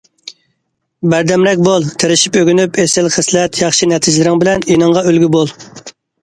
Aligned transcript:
بەردەمرەك 1.13 1.59
بول، 1.67 1.85
تىرىشىپ 2.03 2.39
ئۆگىنىپ، 2.39 2.79
ئېسىل 2.85 3.11
خىسلەت، 3.17 3.61
ياخشى 3.65 3.89
نەتىجىلىرىڭ 3.93 4.41
بىلەن 4.45 4.67
ئىنىڭغا 4.77 5.05
ئۈلگە 5.13 5.31
بول!!! 5.39 5.55